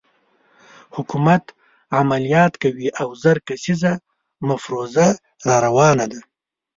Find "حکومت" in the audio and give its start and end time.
0.95-1.43